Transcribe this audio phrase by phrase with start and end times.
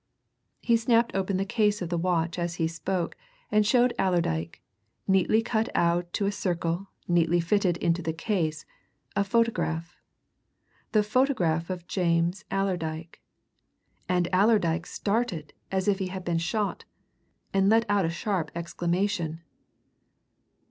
[0.61, 3.15] He snapped open the case of the watch as he spoke
[3.51, 4.59] and showed Allerdyke,
[5.07, 8.65] neatly cut out to a circle, neatly fitted into the case,
[9.15, 9.95] a photograph
[10.91, 13.21] the photograph of James Allerdyke!
[14.09, 16.83] And Allerdyke started as if he had been shot,
[17.53, 19.41] and let out a sharp exclamation.